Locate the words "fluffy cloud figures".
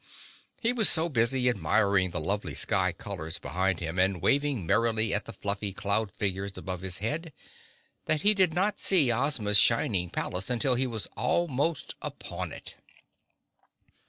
5.33-6.57